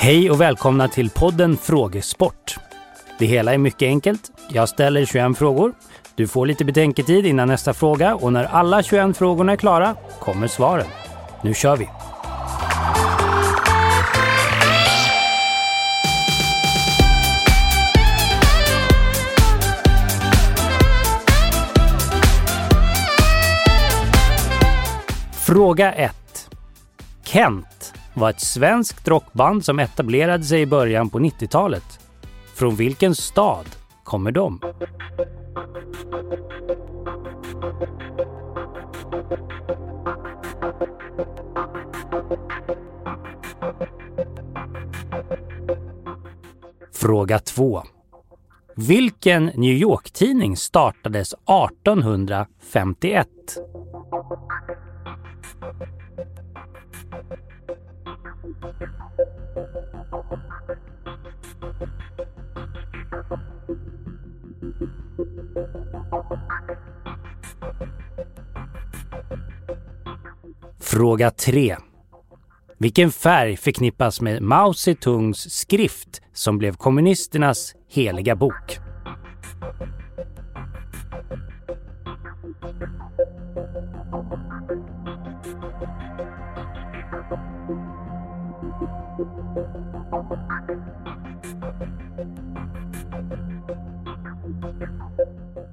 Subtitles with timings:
[0.00, 2.58] Hej och välkomna till podden Frågesport.
[3.18, 4.30] Det hela är mycket enkelt.
[4.48, 5.72] Jag ställer 21 frågor.
[6.14, 10.46] Du får lite betänketid innan nästa fråga och när alla 21 frågorna är klara kommer
[10.46, 10.86] svaren.
[11.42, 11.88] Nu kör vi!
[25.32, 26.14] Fråga 1.
[27.24, 32.00] Kent var ett svenskt rockband som etablerade sig i början på 90-talet.
[32.54, 33.66] Från vilken stad
[34.04, 34.60] kommer de?
[46.92, 47.82] Fråga 2.
[48.76, 53.28] Vilken New York-tidning startades 1851?
[70.98, 71.76] Fråga 3.
[72.78, 78.78] Vilken färg förknippas med Mao Zedongs skrift som blev kommunisternas heliga bok?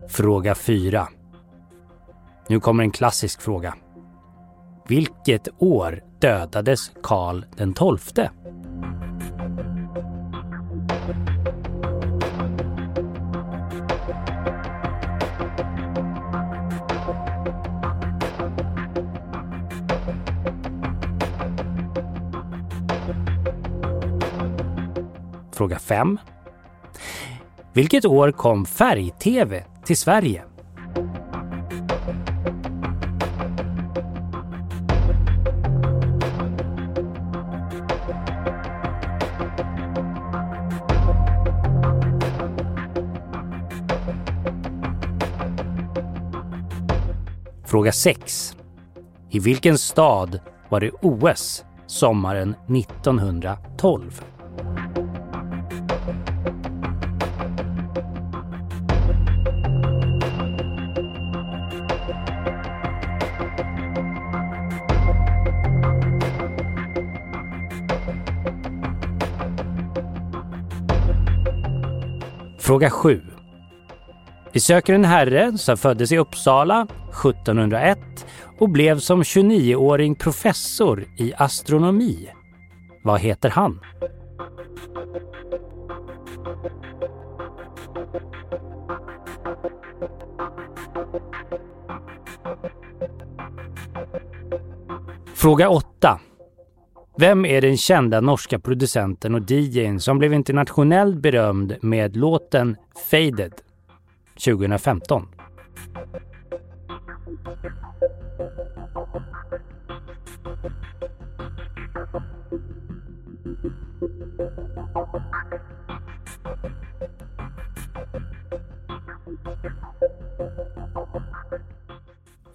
[0.07, 1.07] Fråga 4.
[2.47, 3.75] Nu kommer en klassisk fråga.
[4.87, 8.29] Vilket år dödades Karl den XII?
[25.51, 26.17] Fråga 5.
[27.73, 30.43] Vilket år kom färg-tv till Sverige?
[47.75, 48.55] Fråga 6.
[49.29, 54.21] I vilken stad var det OS sommaren 1912?
[72.59, 73.34] Fråga 7.
[74.55, 77.99] Vi söker en herre som föddes i Uppsala 1701
[78.59, 82.29] och blev som 29-åring professor i astronomi.
[83.03, 83.79] Vad heter han?
[95.33, 96.19] Fråga 8.
[97.17, 102.77] Vem är den kända norska producenten och DJn som blev internationellt berömd med låten
[103.11, 103.64] Faded
[104.35, 105.27] 2015?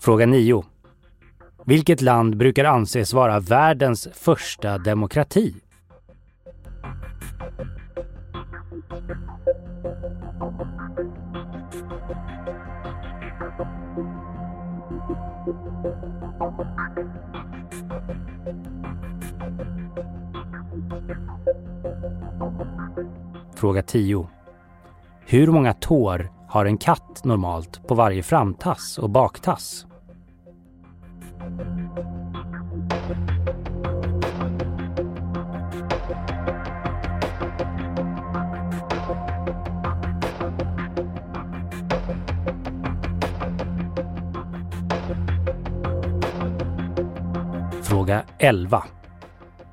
[0.01, 0.65] Fråga 9.
[1.67, 5.55] Vilket land brukar anses vara världens första demokrati?
[23.61, 24.29] Fråga 10.
[25.27, 29.87] Hur många tår har en katt normalt på varje framtass och baktass?
[47.83, 48.85] Fråga 11.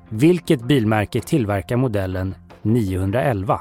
[0.08, 3.60] Vilket bilmärke tillverkar modellen 911?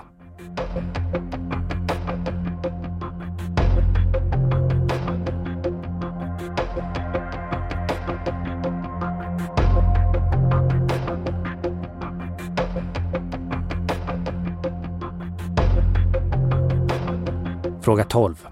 [17.88, 18.48] Fråga 12.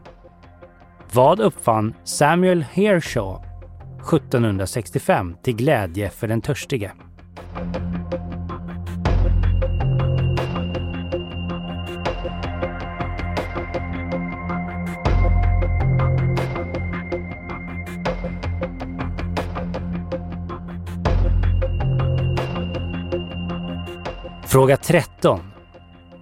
[1.14, 3.46] Vad uppfann Samuel Hershaw
[4.00, 6.92] 1765 till glädje för den törstige?
[24.46, 25.55] Fråga 13.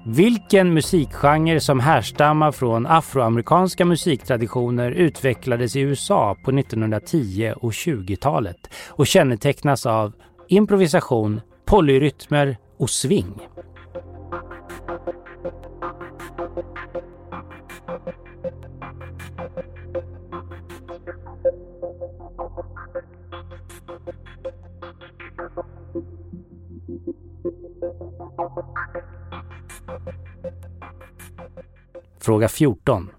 [0.06, 9.08] Vilken musikgenre som härstammar från afroamerikanska musiktraditioner utvecklades i USA på 1910 och 20-talet och
[9.08, 10.14] kännetecknas av
[10.48, 13.53] improvisation, polyrytmer och swing?
[32.24, 33.10] Fråga 14.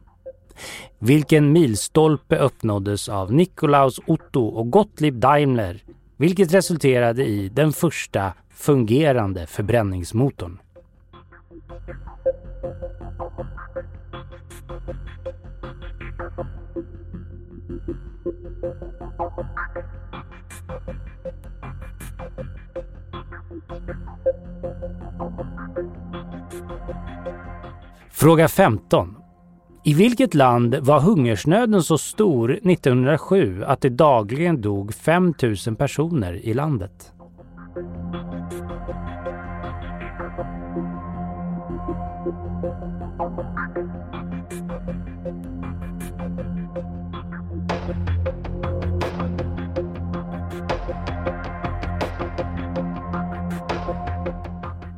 [0.98, 5.82] Vilken milstolpe uppnåddes av Nikolaus Otto och Gottlieb Daimler
[6.16, 10.58] vilket resulterade i den första fungerande förbränningsmotorn?
[28.16, 29.16] Fråga 15.
[29.84, 35.34] I vilket land var hungersnöden så stor 1907 att det dagligen dog 5
[35.66, 37.12] 000 personer i landet?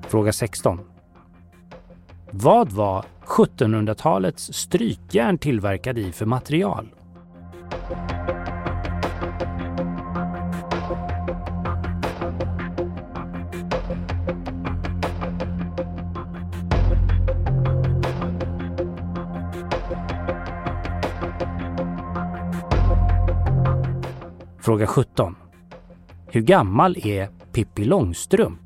[0.09, 0.96] Fråga 16.
[2.39, 6.89] Vad var 1700-talets strykjärn tillverkade i för material?
[24.61, 25.37] Fråga 17.
[26.27, 28.66] Hur gammal är Pippi Långstrump?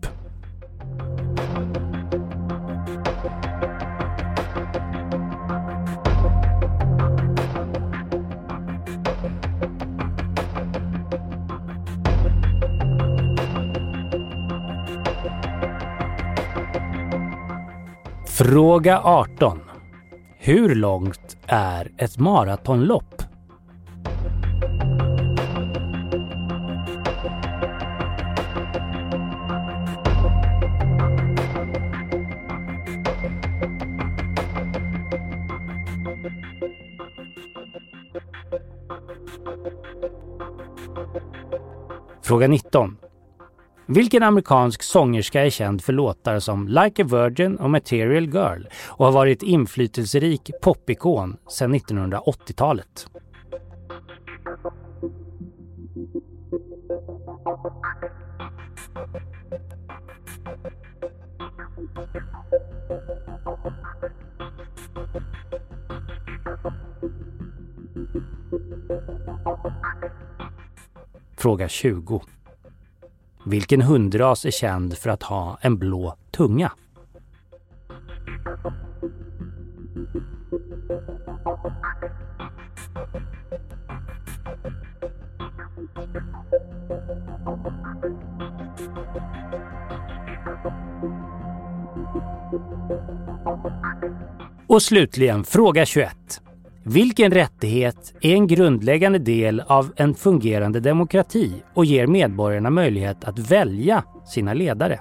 [18.41, 19.61] Fråga 18.
[20.39, 23.23] Hur långt är ett maratonlopp?
[42.23, 42.97] Fråga 19.
[43.95, 49.05] Vilken amerikansk sångerska är känd för låtar som Like a Virgin och Material Girl och
[49.05, 53.07] har varit inflytelserik popikon sedan 1980-talet?
[71.37, 72.23] Fråga 20.
[73.45, 76.73] Vilken hundras är känd för att ha en blå tunga?
[94.67, 96.41] Och slutligen fråga 21.
[96.93, 103.39] Vilken rättighet är en grundläggande del av en fungerande demokrati och ger medborgarna möjlighet att
[103.39, 105.01] välja sina ledare?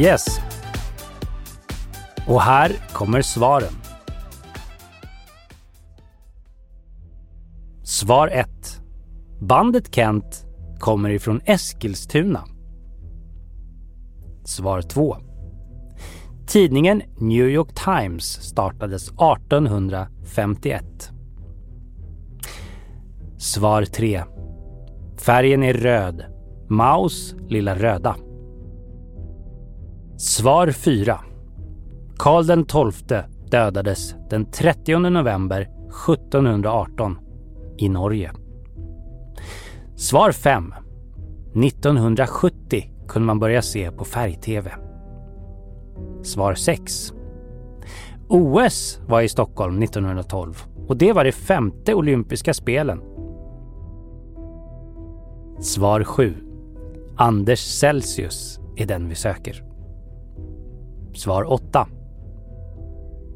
[0.00, 0.40] Yes.
[2.26, 3.72] Och här kommer svaren.
[7.82, 8.48] Svar 1.
[9.40, 10.46] Bandet Kent
[10.78, 12.44] kommer ifrån Eskilstuna.
[14.44, 15.16] Svar 2.
[16.46, 21.10] Tidningen New York Times startades 1851.
[23.38, 24.24] Svar 3.
[25.18, 26.24] Färgen är röd.
[26.68, 28.16] Maus lilla röda.
[30.20, 31.20] Svar 4.
[32.18, 33.18] Karl den XII
[33.50, 37.18] dödades den 30 november 1718
[37.78, 38.32] i Norge.
[39.96, 40.74] Svar 5.
[41.54, 44.70] 1970 kunde man börja se på färg-tv.
[46.22, 47.12] Svar 6.
[48.28, 53.00] OS var i Stockholm 1912 och det var de femte olympiska spelen.
[55.60, 56.34] Svar 7.
[57.16, 59.69] Anders Celsius är den vi söker.
[61.14, 61.86] Svar 8.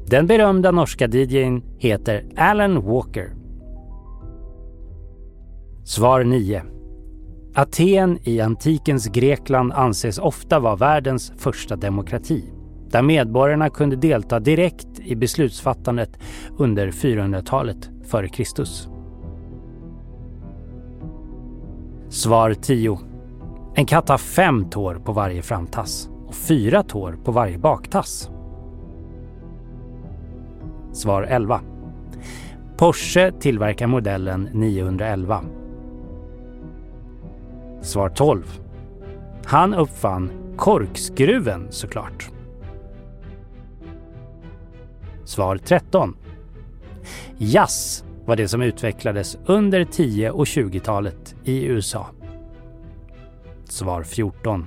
[0.07, 3.33] Den berömda norska DJn heter Alan Walker.
[5.83, 6.61] Svar 9.
[7.55, 12.43] Aten i antikens Grekland anses ofta vara världens första demokrati
[12.89, 16.19] där medborgarna kunde delta direkt i beslutsfattandet
[16.57, 18.63] under 400-talet f.Kr.
[22.09, 22.99] Svar 10.
[23.75, 28.29] En katt har fem tår på varje framtass fyra tår på varje baktass.
[30.93, 31.61] Svar 11.
[32.77, 35.41] Porsche tillverkar modellen 911.
[37.81, 38.59] Svar 12.
[39.45, 42.29] Han uppfann korkskruven såklart.
[45.23, 46.17] Svar 13.
[47.37, 52.07] Jazz var det som utvecklades under 10 och 20-talet i USA.
[53.63, 54.65] Svar 14.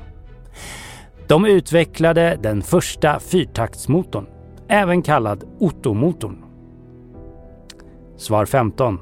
[1.28, 4.26] De utvecklade den första fyrtaktsmotorn,
[4.68, 6.44] även kallad Ottomotorn.
[8.16, 8.99] Svar 15.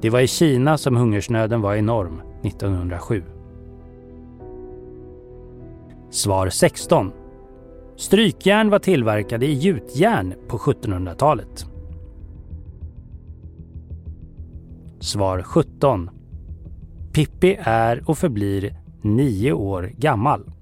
[0.00, 3.22] Det var i Kina som hungersnöden var enorm 1907.
[6.10, 7.12] Svar 16.
[7.96, 11.66] Strykjärn var tillverkade i gjutjärn på 1700-talet.
[15.00, 16.10] Svar 17.
[17.12, 20.53] Pippi är och förblir nio år gammal.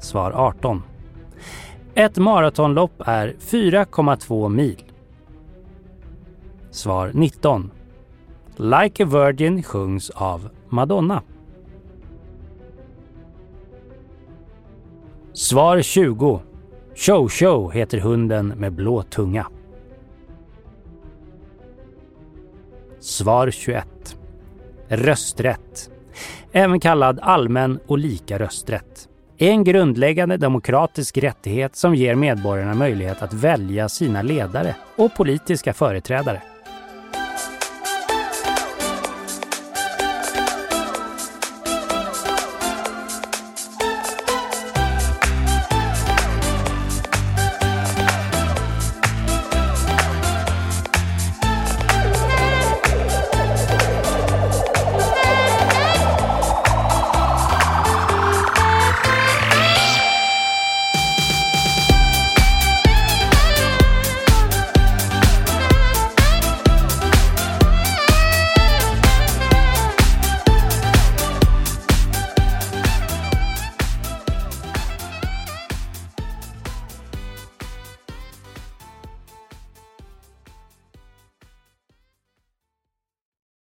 [0.00, 0.82] Svar 18.
[1.94, 4.84] Ett maratonlopp är 4,2 mil.
[6.70, 7.70] Svar 19.
[8.56, 11.22] Like a Virgin sjungs av Madonna.
[15.32, 16.40] Svar 20.
[16.94, 19.46] Show Show heter hunden med blå tunga.
[23.00, 24.18] Svar 21.
[24.88, 25.90] Rösträtt.
[26.52, 33.22] Även kallad allmän och lika rösträtt är en grundläggande demokratisk rättighet som ger medborgarna möjlighet
[33.22, 36.42] att välja sina ledare och politiska företrädare.